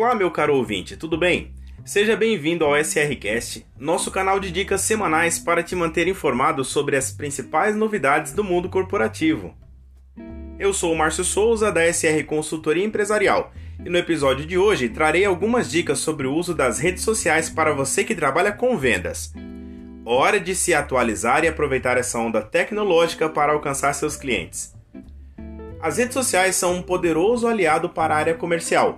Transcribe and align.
Olá, 0.00 0.14
meu 0.14 0.30
caro 0.30 0.54
ouvinte, 0.54 0.96
tudo 0.96 1.18
bem? 1.18 1.50
Seja 1.84 2.16
bem-vindo 2.16 2.64
ao 2.64 2.76
SRCast, 2.76 3.66
nosso 3.76 4.12
canal 4.12 4.38
de 4.38 4.52
dicas 4.52 4.82
semanais 4.82 5.40
para 5.40 5.60
te 5.60 5.74
manter 5.74 6.06
informado 6.06 6.64
sobre 6.64 6.96
as 6.96 7.10
principais 7.10 7.74
novidades 7.74 8.32
do 8.32 8.44
mundo 8.44 8.68
corporativo. 8.68 9.56
Eu 10.56 10.72
sou 10.72 10.92
o 10.92 10.96
Márcio 10.96 11.24
Souza, 11.24 11.72
da 11.72 11.84
SR 11.92 12.22
Consultoria 12.28 12.84
Empresarial, 12.84 13.52
e 13.84 13.90
no 13.90 13.98
episódio 13.98 14.46
de 14.46 14.56
hoje 14.56 14.88
trarei 14.88 15.24
algumas 15.24 15.68
dicas 15.68 15.98
sobre 15.98 16.28
o 16.28 16.32
uso 16.32 16.54
das 16.54 16.78
redes 16.78 17.02
sociais 17.02 17.50
para 17.50 17.74
você 17.74 18.04
que 18.04 18.14
trabalha 18.14 18.52
com 18.52 18.78
vendas. 18.78 19.32
Hora 20.04 20.38
de 20.38 20.54
se 20.54 20.72
atualizar 20.72 21.42
e 21.42 21.48
aproveitar 21.48 21.96
essa 21.96 22.20
onda 22.20 22.40
tecnológica 22.40 23.28
para 23.28 23.52
alcançar 23.52 23.92
seus 23.94 24.14
clientes. 24.14 24.72
As 25.82 25.98
redes 25.98 26.14
sociais 26.14 26.54
são 26.54 26.74
um 26.76 26.82
poderoso 26.82 27.48
aliado 27.48 27.88
para 27.88 28.14
a 28.14 28.18
área 28.18 28.34
comercial 28.34 28.96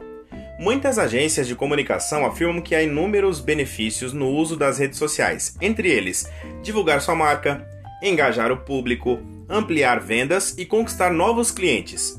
Muitas 0.61 0.99
agências 0.99 1.49
de 1.49 1.57
comunicação 1.57 2.27
afirmam 2.27 2.61
que 2.61 2.75
há 2.75 2.83
inúmeros 2.83 3.41
benefícios 3.41 4.13
no 4.13 4.29
uso 4.29 4.59
das 4.59 4.79
redes 4.79 4.99
sociais, 4.99 5.57
entre 5.59 5.89
eles 5.89 6.31
divulgar 6.63 7.01
sua 7.01 7.15
marca, 7.15 7.67
engajar 8.03 8.53
o 8.53 8.59
público, 8.59 9.19
ampliar 9.49 10.01
vendas 10.01 10.55
e 10.59 10.67
conquistar 10.67 11.11
novos 11.11 11.51
clientes. 11.51 12.15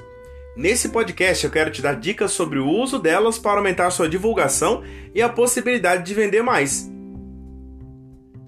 Nesse 0.57 0.89
podcast 0.89 1.45
eu 1.45 1.51
quero 1.51 1.69
te 1.69 1.83
dar 1.83 1.93
dicas 1.93 2.31
sobre 2.31 2.57
o 2.57 2.67
uso 2.67 2.97
delas 2.97 3.37
para 3.37 3.59
aumentar 3.59 3.91
sua 3.91 4.09
divulgação 4.09 4.81
e 5.13 5.21
a 5.21 5.29
possibilidade 5.29 6.03
de 6.03 6.15
vender 6.15 6.41
mais. 6.41 6.91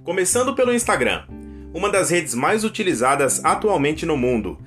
Começando 0.04 0.56
pelo 0.56 0.74
Instagram, 0.74 1.28
uma 1.72 1.92
das 1.92 2.10
redes 2.10 2.34
mais 2.34 2.64
utilizadas 2.64 3.46
atualmente 3.46 4.08
no 4.08 4.18
mundo. 4.18 4.58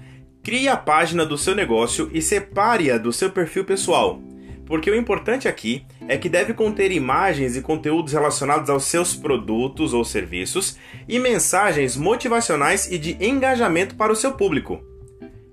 Crie 0.40 0.68
a 0.68 0.76
página 0.76 1.26
do 1.26 1.36
seu 1.36 1.56
negócio 1.56 2.08
e 2.12 2.22
separe-a 2.22 2.96
do 2.96 3.12
seu 3.12 3.28
perfil 3.28 3.64
pessoal 3.64 4.22
porque 4.66 4.90
o 4.90 4.96
importante 4.96 5.48
aqui 5.48 5.86
é 6.08 6.18
que 6.18 6.28
deve 6.28 6.52
conter 6.52 6.90
imagens 6.90 7.56
e 7.56 7.62
conteúdos 7.62 8.12
relacionados 8.12 8.68
aos 8.68 8.84
seus 8.84 9.14
produtos 9.14 9.94
ou 9.94 10.04
serviços 10.04 10.76
e 11.08 11.18
mensagens 11.18 11.96
motivacionais 11.96 12.90
e 12.90 12.98
de 12.98 13.16
engajamento 13.24 13.94
para 13.94 14.12
o 14.12 14.16
seu 14.16 14.32
público. 14.32 14.82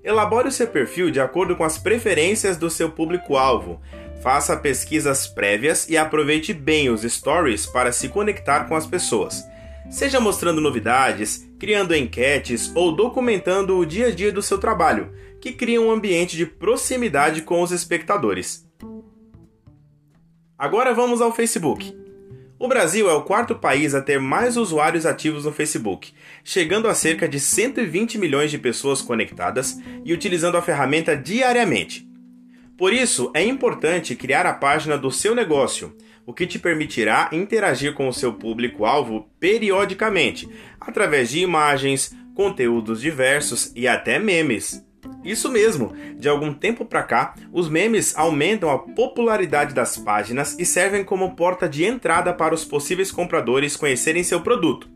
Elabore 0.02 0.48
o 0.48 0.52
seu 0.52 0.66
perfil 0.66 1.10
de 1.10 1.20
acordo 1.20 1.56
com 1.56 1.64
as 1.64 1.78
preferências 1.78 2.58
do 2.58 2.68
seu 2.68 2.90
público-alvo. 2.90 3.80
Faça 4.22 4.56
pesquisas 4.56 5.26
prévias 5.26 5.88
e 5.88 5.96
aproveite 5.96 6.52
bem 6.52 6.90
os 6.90 7.02
stories 7.02 7.66
para 7.66 7.92
se 7.92 8.08
conectar 8.08 8.64
com 8.64 8.74
as 8.74 8.86
pessoas. 8.86 9.44
Seja 9.90 10.18
mostrando 10.18 10.60
novidades, 10.60 11.48
criando 11.58 11.94
enquetes 11.94 12.70
ou 12.74 12.92
documentando 12.92 13.78
o 13.78 13.86
dia 13.86 14.08
a 14.08 14.10
dia 14.10 14.32
do 14.32 14.42
seu 14.42 14.58
trabalho, 14.58 15.12
que 15.40 15.52
cria 15.52 15.80
um 15.80 15.90
ambiente 15.90 16.36
de 16.36 16.46
proximidade 16.46 17.42
com 17.42 17.62
os 17.62 17.70
espectadores. 17.70 18.66
Agora 20.64 20.94
vamos 20.94 21.20
ao 21.20 21.30
Facebook. 21.30 21.94
O 22.58 22.66
Brasil 22.66 23.10
é 23.10 23.12
o 23.12 23.20
quarto 23.20 23.54
país 23.54 23.94
a 23.94 24.00
ter 24.00 24.18
mais 24.18 24.56
usuários 24.56 25.04
ativos 25.04 25.44
no 25.44 25.52
Facebook, 25.52 26.14
chegando 26.42 26.88
a 26.88 26.94
cerca 26.94 27.28
de 27.28 27.38
120 27.38 28.16
milhões 28.16 28.50
de 28.50 28.56
pessoas 28.56 29.02
conectadas 29.02 29.78
e 30.06 30.10
utilizando 30.10 30.56
a 30.56 30.62
ferramenta 30.62 31.14
diariamente. 31.14 32.08
Por 32.78 32.94
isso, 32.94 33.30
é 33.34 33.44
importante 33.44 34.16
criar 34.16 34.46
a 34.46 34.54
página 34.54 34.96
do 34.96 35.10
seu 35.10 35.34
negócio, 35.34 35.94
o 36.24 36.32
que 36.32 36.46
te 36.46 36.58
permitirá 36.58 37.28
interagir 37.30 37.92
com 37.92 38.08
o 38.08 38.14
seu 38.14 38.32
público-alvo 38.32 39.28
periodicamente, 39.38 40.48
através 40.80 41.28
de 41.28 41.40
imagens, 41.40 42.16
conteúdos 42.34 43.02
diversos 43.02 43.70
e 43.76 43.86
até 43.86 44.18
memes. 44.18 44.82
Isso 45.24 45.50
mesmo, 45.50 45.92
de 46.18 46.28
algum 46.28 46.52
tempo 46.52 46.84
para 46.84 47.02
cá, 47.02 47.34
os 47.50 47.68
memes 47.68 48.16
aumentam 48.16 48.70
a 48.70 48.78
popularidade 48.78 49.74
das 49.74 49.96
páginas 49.96 50.56
e 50.58 50.66
servem 50.66 51.02
como 51.02 51.34
porta 51.34 51.68
de 51.68 51.84
entrada 51.84 52.32
para 52.32 52.54
os 52.54 52.64
possíveis 52.64 53.10
compradores 53.10 53.74
conhecerem 53.74 54.22
seu 54.22 54.42
produto. 54.42 54.88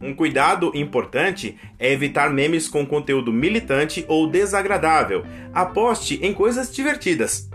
Um 0.00 0.14
cuidado 0.14 0.70
importante 0.74 1.58
é 1.78 1.90
evitar 1.90 2.30
memes 2.30 2.68
com 2.68 2.86
conteúdo 2.86 3.32
militante 3.32 4.04
ou 4.06 4.28
desagradável. 4.28 5.24
Aposte 5.52 6.20
em 6.22 6.32
coisas 6.32 6.72
divertidas. 6.72 7.48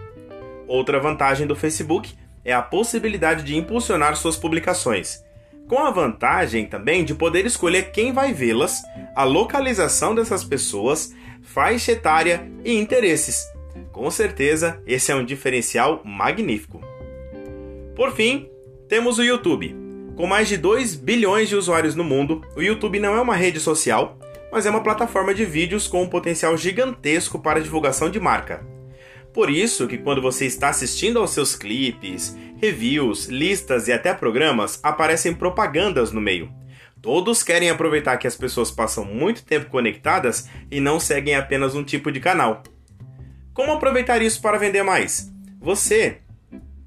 Outra 0.67 0.99
vantagem 0.99 1.47
do 1.47 1.55
Facebook 1.55 2.13
é 2.43 2.53
a 2.53 2.61
possibilidade 2.61 3.43
de 3.43 3.55
impulsionar 3.55 4.17
suas 4.17 4.35
publicações, 4.35 5.22
com 5.68 5.79
a 5.79 5.91
vantagem 5.91 6.66
também 6.66 7.03
de 7.03 7.16
poder 7.16 7.46
escolher 7.46 7.91
quem 7.91 8.12
vai 8.12 8.34
vê-las, 8.34 8.81
a 9.16 9.24
localização 9.24 10.13
dessas 10.13 10.44
pessoas 10.44 11.13
faixa 11.41 11.91
etária 11.91 12.50
e 12.63 12.74
interesses. 12.74 13.46
Com 13.91 14.09
certeza, 14.09 14.81
esse 14.88 15.12
é 15.12 15.16
um 15.16 15.25
diferencial 15.25 16.01
magnífico. 16.03 16.81
Por 17.96 18.12
fim, 18.12 18.50
temos 18.88 19.19
o 19.19 19.24
YouTube. 19.24 19.75
Com 20.16 20.28
mais 20.28 20.47
de 20.47 20.57
2 20.57 20.96
bilhões 20.96 21.50
de 21.50 21.56
usuários 21.56 21.95
no 21.95 22.03
mundo, 22.03 22.41
o 22.56 22.62
YouTube 22.62 23.00
não 23.00 23.16
é 23.16 23.22
uma 23.22 23.35
rede 23.35 23.59
social, 23.59 24.18
mas 24.51 24.66
é 24.66 24.69
uma 24.69 24.84
plataforma 24.84 25.34
de 25.34 25.45
vídeos 25.45 25.88
com 25.88 26.03
um 26.03 26.09
potencial 26.09 26.56
gigantesco 26.56 27.40
para 27.40 27.62
divulgação 27.62 28.09
de 28.09 28.19
marca. 28.19 28.72
Por 29.33 29.49
isso 29.49 29.88
que 29.88 29.97
quando 29.97 30.21
você 30.21 30.45
está 30.45 30.69
assistindo 30.69 31.17
aos 31.17 31.31
seus 31.31 31.55
clipes, 31.55 32.38
reviews, 32.61 33.25
listas 33.25 33.88
e 33.88 33.91
até 33.91 34.13
programas, 34.13 34.79
aparecem 34.83 35.33
propagandas 35.33 36.11
no 36.11 36.21
meio. 36.21 36.53
Todos 37.01 37.41
querem 37.41 37.69
aproveitar 37.69 38.17
que 38.17 38.27
as 38.27 38.35
pessoas 38.35 38.69
passam 38.69 39.03
muito 39.03 39.44
tempo 39.44 39.69
conectadas 39.69 40.47
e 40.71 40.79
não 40.79 40.99
seguem 40.99 41.35
apenas 41.35 41.75
um 41.75 41.83
tipo 41.83 42.11
de 42.11 42.19
canal. 42.19 42.61
Como 43.53 43.71
aproveitar 43.71 44.21
isso 44.21 44.39
para 44.39 44.57
vender 44.57 44.83
mais? 44.83 45.31
Você 45.59 46.19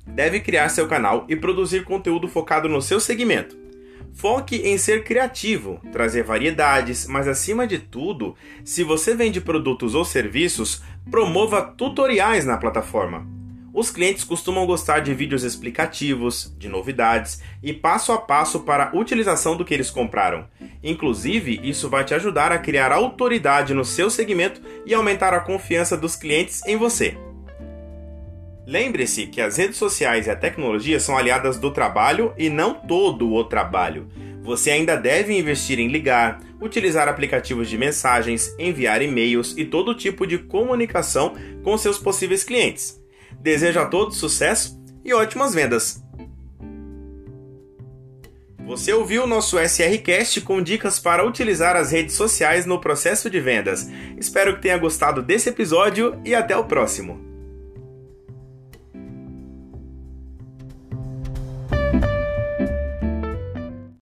deve 0.07 0.41
criar 0.41 0.69
seu 0.69 0.87
canal 0.87 1.27
e 1.29 1.35
produzir 1.35 1.85
conteúdo 1.85 2.29
focado 2.29 2.69
no 2.69 2.81
seu 2.81 3.01
segmento. 3.01 3.66
Foque 4.17 4.57
em 4.57 4.79
ser 4.79 5.05
criativo, 5.05 5.79
trazer 5.93 6.23
variedades, 6.23 7.07
mas 7.07 7.29
acima 7.29 7.67
de 7.67 7.79
tudo, 7.79 8.35
se 8.65 8.83
você 8.83 9.15
vende 9.15 9.43
produtos 9.43 9.95
ou 9.95 10.07
serviços, 10.07 10.83
promova 11.11 11.61
tutoriais 11.61 12.47
na 12.47 12.57
plataforma. 12.57 13.27
Os 13.75 13.91
clientes 13.91 14.25
costumam 14.25 14.65
gostar 14.65 15.01
de 15.01 15.13
vídeos 15.13 15.45
explicativos, 15.45 16.51
de 16.59 16.67
novidades 16.67 17.43
e 17.63 17.75
passo 17.75 18.11
a 18.11 18.17
passo 18.17 18.61
para 18.61 18.89
a 18.89 18.97
utilização 18.97 19.55
do 19.55 19.67
que 19.67 19.75
eles 19.75 19.91
compraram. 19.91 20.49
Inclusive, 20.83 21.61
isso 21.63 21.91
vai 21.91 22.03
te 22.03 22.15
ajudar 22.15 22.53
a 22.53 22.59
criar 22.59 22.93
autoridade 22.93 23.75
no 23.75 23.85
seu 23.85 24.09
segmento 24.09 24.63
e 24.87 24.95
aumentar 24.95 25.35
a 25.35 25.41
confiança 25.41 25.95
dos 25.95 26.17
clientes 26.17 26.63
em 26.67 26.79
você. 26.79 27.19
Lembre-se 28.67 29.29
que 29.29 29.41
as 29.41 29.57
redes 29.57 29.77
sociais 29.77 30.27
e 30.27 30.31
a 30.31 30.37
tecnologia 30.37 30.99
são 30.99 31.17
aliadas 31.17 31.57
do 31.57 31.71
trabalho 31.71 32.35
e 32.37 32.51
não 32.51 32.75
todo 32.75 33.33
o 33.33 33.45
trabalho. 33.45 34.09
Você 34.43 34.73
ainda 34.73 34.97
deve 34.97 35.39
investir 35.39 35.79
em 35.79 35.89
ligar, 35.89 36.41
utilizar 36.61 37.09
aplicativos 37.09 37.69
de 37.69 37.79
mensagens, 37.79 38.53
enviar 38.59 39.03
e-mails 39.03 39.55
e 39.57 39.65
todo 39.65 39.95
tipo 39.95 40.27
de 40.27 40.39
comunicação 40.39 41.35
com 41.63 41.79
seus 41.79 41.99
possíveis 41.99 42.43
clientes. 42.43 43.01
Desejo 43.41 43.79
a 43.79 43.87
todos 43.87 44.17
sucesso 44.17 44.81
e 45.05 45.15
ótimas 45.15 45.55
vendas! 45.55 46.05
Você 48.67 48.93
ouviu 48.93 49.23
o 49.23 49.27
nosso 49.29 49.61
SRCast 49.61 50.41
com 50.41 50.61
dicas 50.61 50.99
para 50.99 51.25
utilizar 51.25 51.77
as 51.77 51.93
redes 51.93 52.17
sociais 52.17 52.67
no 52.67 52.81
processo 52.81 53.31
de 53.31 53.41
vendas. 53.41 53.89
Espero 54.19 54.57
que 54.57 54.63
tenha 54.63 54.77
gostado 54.77 55.23
desse 55.23 55.51
episódio 55.51 56.21
e 56.25 56.35
até 56.35 56.57
o 56.57 56.65
próximo. 56.65 57.26